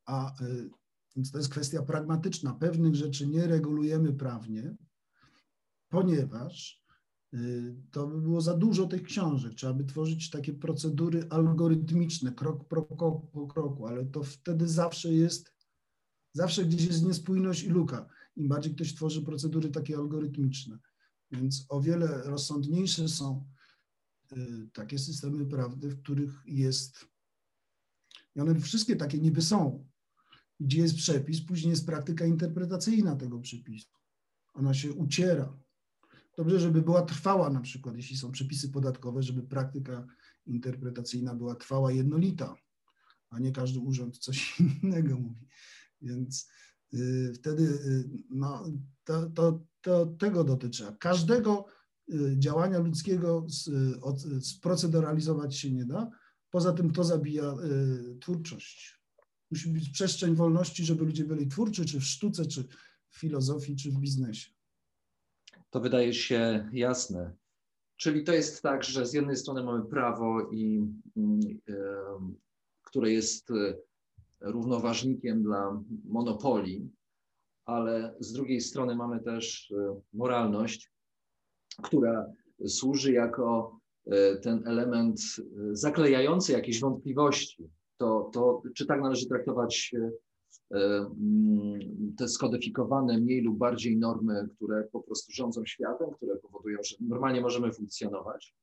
[0.06, 0.70] a yy,
[1.16, 2.54] więc to jest kwestia pragmatyczna.
[2.54, 4.76] Pewnych rzeczy nie regulujemy prawnie,
[5.90, 6.84] ponieważ
[7.32, 9.54] yy, to by było za dużo tych książek.
[9.54, 12.68] Trzeba by tworzyć takie procedury algorytmiczne, krok
[13.32, 15.59] po kroku, ale to wtedy zawsze jest,
[16.34, 18.10] zawsze gdzieś jest niespójność i luka.
[18.36, 20.80] Im bardziej ktoś tworzy procedury takie algorytmiczne.
[21.32, 23.46] Więc o wiele rozsądniejsze są
[24.32, 27.06] y, takie systemy prawdy, w których jest,
[28.36, 29.88] i one wszystkie takie niby są,
[30.60, 33.90] gdzie jest przepis, później jest praktyka interpretacyjna tego przepisu.
[34.54, 35.58] Ona się uciera.
[36.38, 40.08] Dobrze, żeby była trwała na przykład, jeśli są przepisy podatkowe, żeby praktyka
[40.46, 42.56] interpretacyjna była trwała, jednolita,
[43.30, 45.48] a nie każdy urząd coś innego mówi.
[46.02, 46.50] Więc
[46.94, 48.66] y, wtedy y, no,
[49.04, 50.84] to, to, to tego dotyczy.
[51.00, 51.66] Każdego
[52.14, 53.48] y, działania ludzkiego
[54.42, 56.10] sproceduralizować się nie da.
[56.52, 57.56] Poza tym to zabija
[58.22, 59.00] twórczość.
[59.52, 62.64] Musi być przestrzeń wolności, żeby ludzie byli twórczy, czy w sztuce, czy
[63.10, 64.52] w filozofii, czy w biznesie.
[65.70, 67.36] To wydaje się jasne.
[67.98, 70.82] Czyli to jest tak, że z jednej strony mamy prawo, i,
[72.84, 73.52] które jest
[74.42, 76.90] równoważnikiem dla monopolii,
[77.66, 80.92] ale z drugiej strony mamy też e, moralność,
[81.84, 82.26] która
[82.68, 87.70] służy jako e, ten element e, zaklejający jakieś wątpliwości.
[87.98, 89.96] To, to czy tak należy traktować
[90.72, 91.80] mm,
[92.18, 97.42] te skodyfikowane mniej lub bardziej normy, które po prostu rządzą światem, które powodują, że normalnie
[97.42, 98.56] możemy funkcjonować?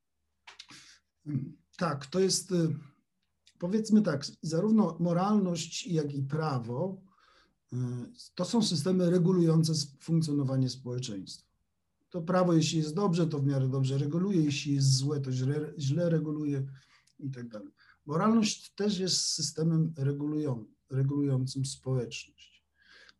[1.78, 2.52] Tak, to jest
[3.58, 7.06] powiedzmy tak, zarówno moralność, jak i prawo
[8.34, 11.46] to są systemy regulujące funkcjonowanie społeczeństwa.
[12.10, 15.72] To prawo, jeśli jest dobrze, to w miarę dobrze reguluje, jeśli jest złe, to źle,
[15.78, 16.66] źle reguluje
[17.18, 17.68] i tak dalej.
[18.06, 22.64] Moralność też jest systemem regulują, regulującym społeczność.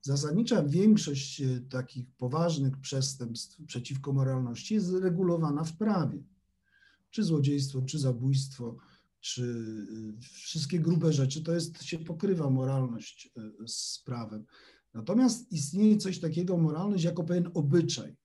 [0.01, 6.22] Zasadnicza większość e, takich poważnych przestępstw przeciwko moralności jest regulowana w prawie.
[7.11, 8.77] Czy złodziejstwo, czy zabójstwo,
[9.26, 13.30] czy y, wszystkie grube rzeczy, to jest, się pokrywa moralność
[13.62, 14.44] y, z prawem.
[14.94, 18.16] Natomiast istnieje coś takiego, moralność jako pewien obyczaj.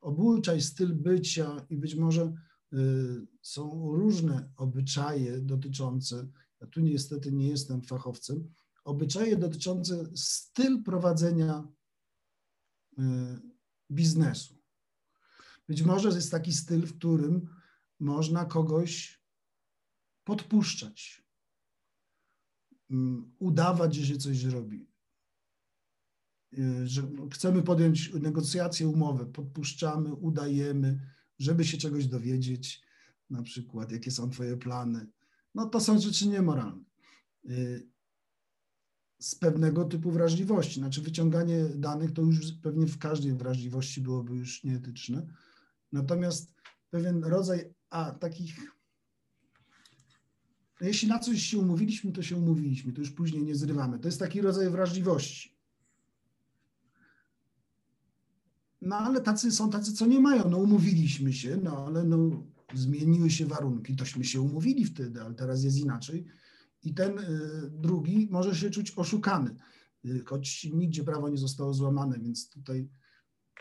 [0.00, 2.32] Obyczaj, styl bycia i być może
[2.72, 2.76] y,
[3.42, 6.28] są różne obyczaje dotyczące,
[6.60, 8.52] ja tu niestety nie jestem fachowcem,
[8.84, 11.68] obyczaje dotyczące styl prowadzenia
[13.90, 14.54] biznesu.
[15.68, 17.48] Być może jest taki styl, w którym
[18.00, 19.19] można kogoś
[20.30, 21.24] podpuszczać,
[22.90, 24.88] mm, udawać, że się coś robi.
[26.58, 31.00] Y, że chcemy podjąć negocjację, umowę, podpuszczamy, udajemy,
[31.38, 32.82] żeby się czegoś dowiedzieć,
[33.30, 35.06] na przykład jakie są Twoje plany.
[35.54, 36.84] No to są rzeczy niemoralne.
[37.50, 37.88] Y,
[39.18, 44.64] z pewnego typu wrażliwości, znaczy wyciąganie danych to już pewnie w każdej wrażliwości byłoby już
[44.64, 45.26] nieetyczne.
[45.92, 46.54] Natomiast
[46.90, 48.79] pewien rodzaj a takich.
[50.80, 53.98] No jeśli na coś się umówiliśmy, to się umówiliśmy, to już później nie zrywamy.
[53.98, 55.56] To jest taki rodzaj wrażliwości.
[58.82, 60.50] No ale tacy są tacy, co nie mają.
[60.50, 65.64] No umówiliśmy się, no ale no, zmieniły się warunki, tośmy się umówili wtedy, ale teraz
[65.64, 66.26] jest inaczej.
[66.82, 67.24] I ten y,
[67.70, 69.56] drugi może się czuć oszukany,
[70.04, 72.88] y, choć nigdzie prawo nie zostało złamane, więc tutaj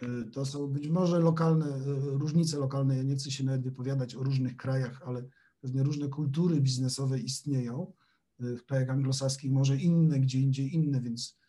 [0.04, 2.98] y, to są być może lokalne, różnice lokalne.
[2.98, 5.24] Ja nie chcę się nawet wypowiadać o różnych krajach, ale
[5.62, 7.94] pewnie różne kultury biznesowe istnieją.
[8.40, 11.40] W krajach anglosaskich może inne, gdzie indziej inne, więc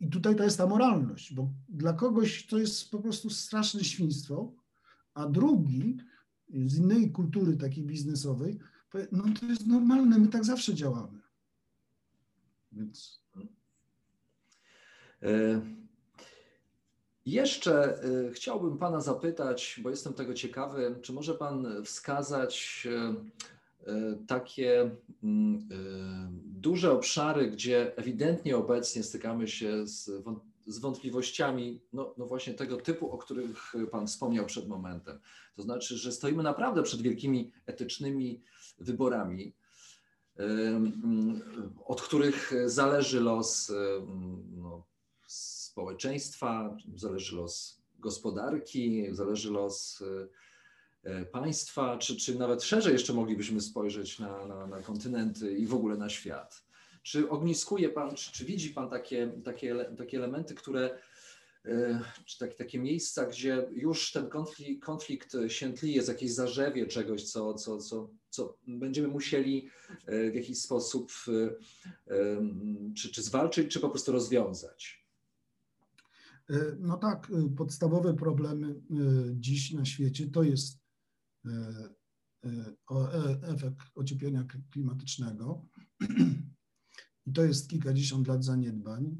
[0.00, 4.52] i tutaj to jest ta moralność, bo dla kogoś to jest po prostu straszne świństwo,
[5.14, 5.96] a drugi
[6.66, 8.58] z innej kultury takiej biznesowej
[8.90, 11.18] powie, no to jest normalne, my tak zawsze działamy.
[12.72, 13.22] Więc...
[15.22, 15.60] E,
[17.30, 23.14] jeszcze e, chciałbym Pana zapytać, bo jestem tego ciekawy, czy może Pan wskazać e,
[24.26, 24.90] takie
[25.22, 25.68] mm,
[26.44, 29.86] duże obszary, gdzie ewidentnie obecnie stykamy się
[30.66, 35.18] z wątpliwościami, no, no właśnie tego typu, o których Pan wspomniał przed momentem.
[35.56, 38.42] To znaczy, że stoimy naprawdę przed wielkimi etycznymi
[38.78, 39.52] wyborami,
[41.84, 43.72] od których zależy los
[44.56, 44.86] no,
[45.78, 50.02] społeczeństwa, zależy los gospodarki, zależy los
[51.04, 55.74] e, państwa, czy, czy nawet szerzej jeszcze moglibyśmy spojrzeć na, na, na kontynenty i w
[55.74, 56.64] ogóle na świat.
[57.02, 60.98] Czy ogniskuje Pan, czy, czy widzi Pan takie, takie, takie elementy, które,
[61.64, 66.86] e, czy tak, takie miejsca, gdzie już ten konflikt, konflikt się tli, jest jakieś zarzewie
[66.86, 69.70] czegoś, co, co, co, co będziemy musieli
[70.06, 72.14] e, w jakiś sposób e,
[72.96, 75.07] czy, czy zwalczyć, czy po prostu rozwiązać?
[76.78, 78.80] No tak, podstawowe problemy
[79.34, 80.78] dziś na świecie to jest
[83.42, 85.66] efekt ocieplenia klimatycznego.
[87.26, 89.16] I to jest kilkadziesiąt lat zaniedbań.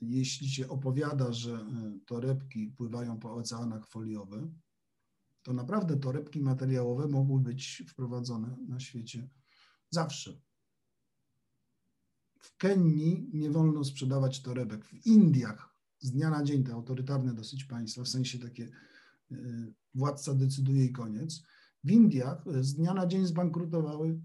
[0.00, 1.66] Jeśli się opowiada, że
[2.06, 4.44] torebki pływają po oceanach foliowych,
[5.42, 9.28] to naprawdę torebki materiałowe mogły być wprowadzone na świecie
[9.90, 10.40] zawsze.
[12.40, 14.84] W Kenii nie wolno sprzedawać torebek.
[14.84, 15.73] W Indiach
[16.04, 18.68] z dnia na dzień te autorytarne dosyć państwa, w sensie takie
[19.32, 21.42] y, władca decyduje i koniec.
[21.84, 24.20] W Indiach z dnia na dzień zbankrutowały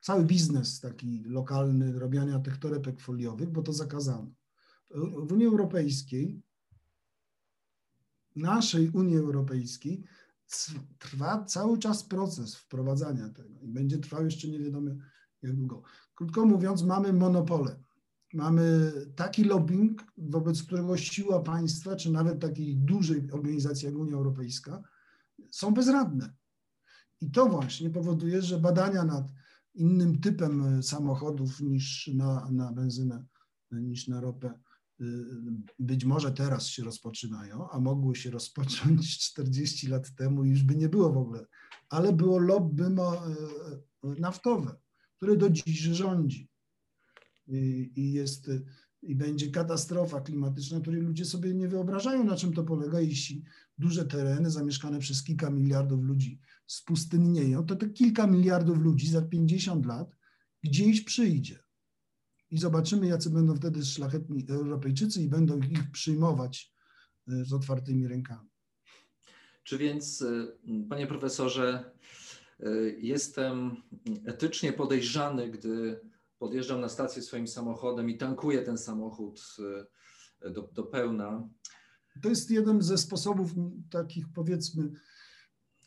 [0.00, 4.30] cały biznes taki lokalny robienia tych torebek foliowych, bo to zakazano.
[5.26, 6.42] W Unii Europejskiej,
[8.36, 10.04] naszej Unii Europejskiej,
[10.98, 14.90] trwa cały czas proces wprowadzania tego i będzie trwał jeszcze nie wiadomo
[15.42, 15.82] jak długo.
[16.14, 17.85] Krótko mówiąc, mamy monopole.
[18.34, 24.82] Mamy taki lobbying, wobec którego siła państwa, czy nawet takiej dużej organizacji jak Unia Europejska,
[25.50, 26.34] są bezradne.
[27.20, 29.32] I to właśnie powoduje, że badania nad
[29.74, 33.24] innym typem samochodów niż na, na benzynę,
[33.70, 34.48] niż na ropę.
[35.00, 35.04] E,
[35.78, 40.76] być może teraz się rozpoczynają, a mogły się rozpocząć 40 lat temu i już by
[40.76, 41.46] nie było w ogóle.
[41.88, 42.84] Ale było lobby
[44.02, 44.76] naftowe,
[45.16, 46.48] które do dziś rządzi.
[47.48, 48.50] I, jest
[49.02, 53.44] i będzie katastrofa klimatyczna, której ludzie sobie nie wyobrażają, na czym to polega, jeśli
[53.78, 59.86] duże tereny zamieszkane przez kilka miliardów ludzi spustynnieją, to te kilka miliardów ludzi za 50
[59.86, 60.16] lat
[60.64, 61.58] gdzieś przyjdzie.
[62.50, 66.74] I zobaczymy, jacy będą wtedy szlachetni Europejczycy i będą ich przyjmować
[67.28, 68.48] e, z otwartymi rękami.
[69.62, 70.46] Czy więc, e,
[70.88, 71.90] panie profesorze,
[72.60, 73.76] e, jestem
[74.24, 76.00] etycznie podejrzany, gdy
[76.38, 79.40] podjeżdżam na stację swoim samochodem i tankuję ten samochód
[80.40, 81.48] do, do pełna.
[82.22, 83.54] To jest jeden ze sposobów
[83.90, 84.90] takich, powiedzmy,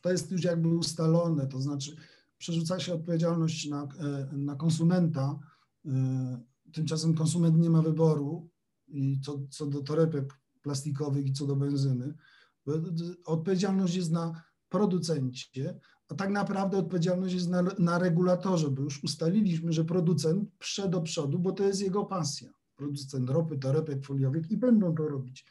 [0.02, 1.96] to jest już jakby ustalone, to znaczy
[2.38, 5.40] przerzuca się odpowiedzialność na, e, na konsumenta,
[5.86, 6.42] e,
[6.74, 8.50] tymczasem konsument nie ma wyboru
[8.88, 12.14] i co, co do torebek plastikowych i co do benzyny.
[13.26, 15.80] Odpowiedzialność jest na producencie,
[16.10, 21.02] a tak naprawdę odpowiedzialność jest na, na regulatorze, bo już ustaliliśmy, że producent prze do
[21.02, 22.50] przodu, bo to jest jego pasja.
[22.76, 25.46] Producent ropy, torebek foliowych i będą to robić.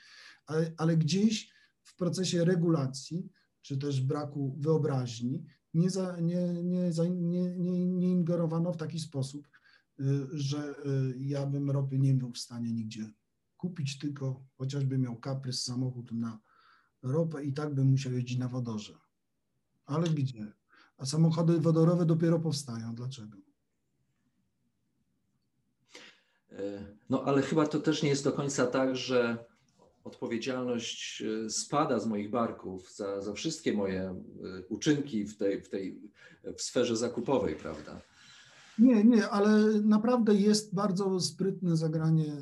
[0.46, 1.52] Ale, ale gdzieś
[1.82, 3.28] w procesie regulacji
[3.62, 5.44] czy też braku wyobraźni,
[5.74, 9.48] nie, za, nie, nie, nie, nie, nie ingerowano w taki sposób,
[10.00, 13.11] y, że y, ja bym ropy nie był w stanie nigdzie
[13.56, 16.40] kupić, tylko chociażby miał kaprys samochód na
[17.02, 19.07] ropę i tak bym musiał jeździć na wodorze.
[19.89, 20.53] Ale gdzie?
[20.99, 22.95] A samochody wodorowe dopiero powstają.
[22.95, 23.39] Dlaczego?
[26.53, 29.45] E, no ale chyba to też nie jest do końca tak, że
[30.05, 34.16] odpowiedzialność e, spada z moich barków za, za wszystkie moje e,
[34.68, 36.01] uczynki w tej, w tej
[36.57, 38.01] w sferze zakupowej, prawda?
[38.78, 42.36] Nie, nie, ale naprawdę jest bardzo sprytne zagranie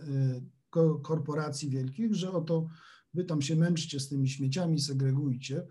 [1.03, 2.69] korporacji wielkich, że oto
[3.15, 5.67] wy tam się męczcie z tymi śmieciami, segregujcie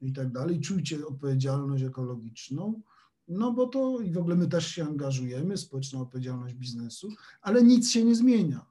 [0.00, 2.82] i tak dalej, czujcie odpowiedzialność ekologiczną,
[3.28, 7.08] no bo to i w ogóle my też się angażujemy, społeczna odpowiedzialność biznesu,
[7.42, 8.66] ale nic się nie zmienia.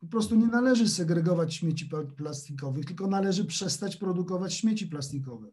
[0.00, 5.48] Po prostu nie należy segregować śmieci plastikowych, tylko należy przestać produkować śmieci plastikowe.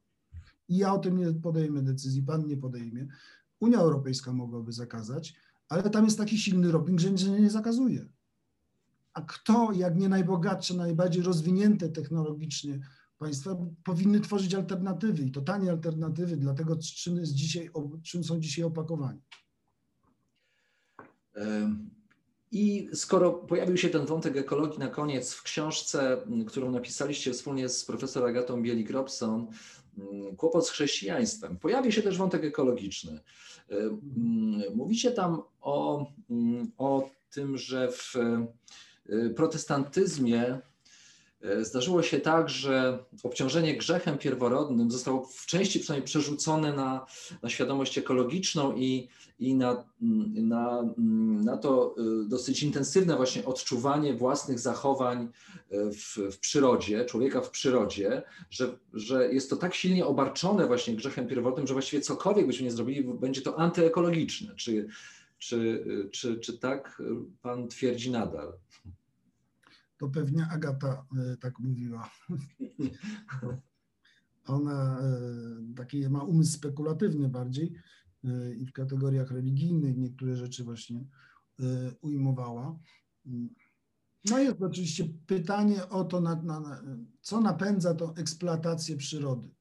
[0.69, 3.07] I ja o tym nie podejmę decyzji, pan nie podejmie.
[3.59, 5.35] Unia Europejska mogłaby zakazać,
[5.69, 8.05] ale tam jest taki silny lobbying, że nie zakazuje.
[9.13, 12.79] A kto, jak nie najbogatsze, najbardziej rozwinięte technologicznie
[13.17, 17.69] państwa, powinny tworzyć alternatywy i to tanie alternatywy dla tego, czym, jest dzisiaj,
[18.03, 19.21] czym są dzisiaj opakowani.
[22.51, 27.85] I skoro pojawił się ten wątek ekologii na koniec w książce, którą napisaliście wspólnie z
[27.85, 29.45] profesor Agatą Bielik-Robson,
[30.37, 33.19] Kłopot z chrześcijaństwem, pojawi się też wątek ekologiczny.
[34.75, 36.07] Mówicie tam o,
[36.77, 38.13] o tym, że w
[39.09, 40.59] Y, protestantyzmie
[41.61, 47.05] zdarzyło się tak, że obciążenie grzechem pierworodnym zostało w części przynajmniej przerzucone na,
[47.41, 49.07] na świadomość ekologiczną i,
[49.39, 49.85] i na,
[50.33, 50.93] na,
[51.43, 55.29] na to y, dosyć intensywne właśnie odczuwanie własnych zachowań
[55.71, 61.27] w, w przyrodzie, człowieka w przyrodzie, że, że jest to tak silnie obarczone właśnie grzechem
[61.27, 64.55] pierworodnym, że właściwie cokolwiek byśmy nie zrobili, będzie to antyekologiczne.
[64.55, 64.87] Czy,
[65.37, 67.01] czy, czy, czy tak
[67.41, 68.53] pan twierdzi nadal?
[69.97, 72.09] To pewnie Agata e, tak mówiła.
[74.45, 77.73] Ona e, taki ma umysł spekulatywny bardziej
[78.23, 81.05] e, i w kategoriach religijnych niektóre rzeczy właśnie
[82.01, 82.79] ujmowała.
[84.29, 86.83] No jest oczywiście pytanie o to, na, na,
[87.21, 89.55] co napędza tą eksploatację przyrody,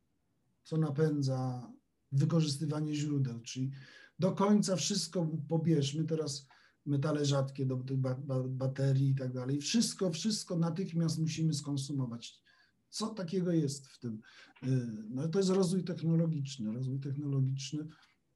[0.63, 1.71] co napędza
[2.13, 3.71] wykorzystywanie źródeł, czyli
[4.19, 6.05] do końca wszystko pobierzmy.
[6.05, 6.47] Teraz
[6.87, 7.99] metale rzadkie do tych
[8.49, 9.61] baterii i tak dalej.
[9.61, 12.45] Wszystko, wszystko natychmiast musimy skonsumować.
[12.91, 14.21] Co takiego jest w tym?
[14.63, 14.69] Y,
[15.11, 16.73] no to jest rozwój technologiczny.
[16.73, 17.87] Rozwój technologiczny,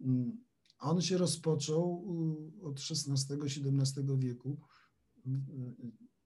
[0.01, 0.38] mm,
[0.78, 2.05] on się rozpoczął
[2.61, 4.61] y, od XVI-XVII wieku.
[5.26, 5.30] Y,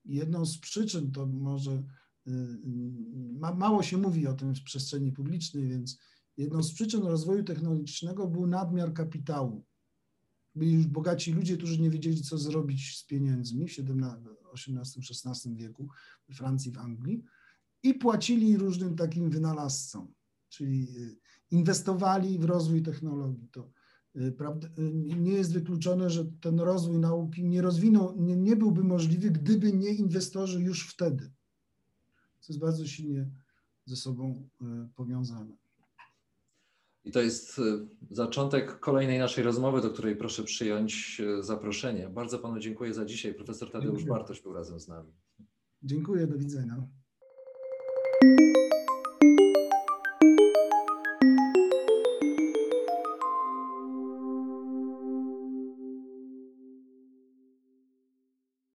[0.04, 1.82] jedną z przyczyn to może,
[3.56, 5.98] mało się mówi o tym w przestrzeni publicznej, więc
[6.36, 9.64] jedną z przyczyn rozwoju technologicznego był nadmiar kapitału.
[10.54, 13.72] Byli już bogaci ludzie, którzy nie wiedzieli, co zrobić z pieniędzmi w
[14.54, 15.88] XVIII-XVI wieku
[16.28, 17.24] we Francji, w Anglii
[17.82, 20.14] i płacili różnym takim wynalazcom,
[20.48, 21.16] czyli y,
[21.50, 23.48] inwestowali w rozwój technologii.
[23.48, 23.70] To
[24.16, 24.34] y,
[24.78, 29.72] y, nie jest wykluczone, że ten rozwój nauki nie rozwinął, nie, nie byłby możliwy, gdyby
[29.72, 31.32] nie inwestorzy już wtedy.
[32.40, 33.30] To jest bardzo silnie
[33.86, 34.48] ze sobą
[34.94, 35.56] powiązane.
[37.04, 37.62] I to jest e,
[38.10, 42.08] zaczątek kolejnej naszej rozmowy, do której proszę przyjąć e, zaproszenie.
[42.08, 43.34] Bardzo panu dziękuję za dzisiaj.
[43.34, 44.18] Profesor Tadeusz dziękuję.
[44.18, 45.12] Bartoś był razem z nami.
[45.82, 46.86] Dziękuję, do widzenia.